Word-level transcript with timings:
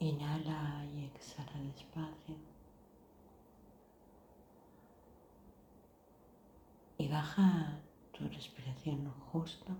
Inhala 0.00 0.82
y 0.94 1.04
exhala 1.04 1.60
despacio. 1.74 2.34
Y 6.96 7.06
baja 7.08 7.78
tu 8.10 8.26
respiración 8.28 9.12
justo 9.30 9.76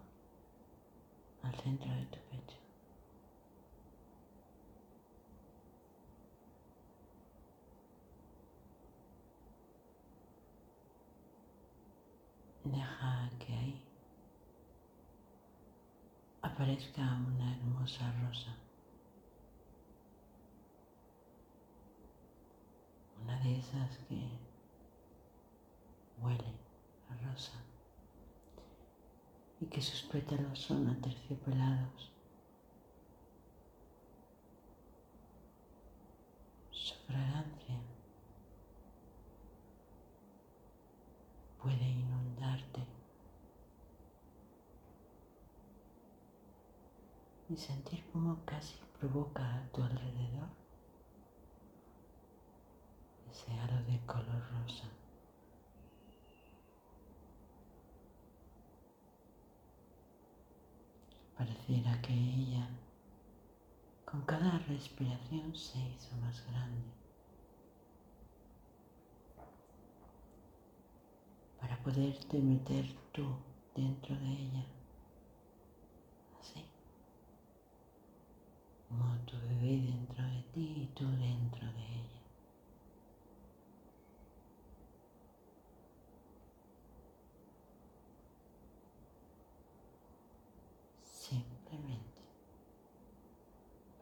al 1.42 1.54
centro 1.54 1.90
de 1.90 2.04
tu 2.04 2.18
pecho. 2.18 2.58
Deja 12.64 13.30
que 13.38 13.54
ahí 13.54 13.82
aparezca 16.42 17.00
una 17.26 17.56
hermosa 17.56 18.12
rosa. 18.22 18.54
De 23.42 23.58
esas 23.58 23.96
que 24.06 24.20
huele 26.20 26.52
a 27.08 27.14
rosa 27.26 27.54
y 29.60 29.66
que 29.66 29.80
sus 29.80 30.02
pétalos 30.02 30.58
son 30.58 30.88
aterciopelados. 30.88 32.12
Su 36.70 36.94
fragancia 37.06 37.80
puede 41.62 41.88
inundarte 41.88 42.86
y 47.48 47.56
sentir 47.56 48.04
como 48.12 48.44
casi 48.44 48.78
provoca 48.98 49.56
a 49.56 49.68
tu 49.72 49.82
alrededor 49.82 50.59
ese 53.30 53.52
halo 53.52 53.82
de 53.84 53.98
color 54.06 54.42
rosa. 54.52 54.88
Pareciera 61.36 62.00
que 62.02 62.12
ella 62.12 62.68
con 64.04 64.22
cada 64.22 64.58
respiración 64.58 65.54
se 65.54 65.78
hizo 65.78 66.16
más 66.16 66.44
grande 66.48 66.90
para 71.60 71.76
poderte 71.82 72.38
meter 72.40 72.84
tú 73.12 73.26
dentro 73.74 74.16
de 74.16 74.32
ella, 74.32 74.66
así 76.40 76.64
como 78.88 79.16
tu 79.24 79.36
bebé 79.38 79.80
dentro 79.80 80.24
de 80.24 80.42
ti 80.52 80.74
y 80.82 80.86
tú 80.94 81.08
dentro 81.12 81.66
de 81.72 81.84
ella. 81.84 82.20
simplemente 91.30 92.22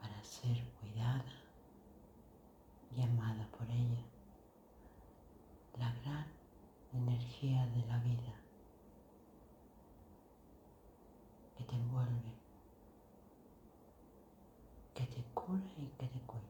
para 0.00 0.24
ser 0.24 0.64
cuidada 0.80 1.42
y 2.98 3.02
amada 3.02 3.48
por 3.56 3.70
ella, 3.70 4.02
la 5.78 5.92
gran 6.00 6.26
energía 6.92 7.64
de 7.66 7.86
la 7.86 7.98
vida 7.98 8.34
que 11.56 11.62
te 11.62 11.76
envuelve, 11.76 12.32
que 14.94 15.06
te 15.06 15.22
cura 15.32 15.62
y 15.76 15.86
que 15.96 16.08
te 16.08 16.20
cuida. 16.22 16.42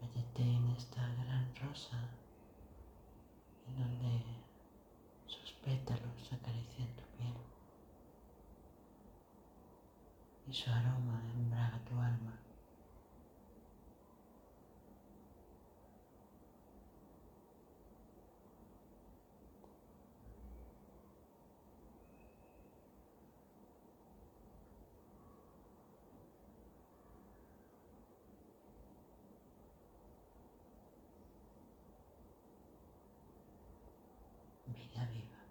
Métete 0.00 0.42
en 0.42 0.70
esta 0.76 1.02
gran 1.14 1.52
rosa 1.56 1.98
en 3.66 3.76
donde 3.76 4.22
sus 5.26 5.52
pétalos 5.64 6.01
y 10.52 10.54
su 10.54 10.70
aroma 10.70 11.18
embraga 11.34 11.78
tu 11.88 11.98
alma. 11.98 12.38
Vida 34.66 35.06
viva. 35.06 35.41